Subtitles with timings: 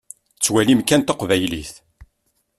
[0.33, 1.71] Tettwalim kan taqbaylit.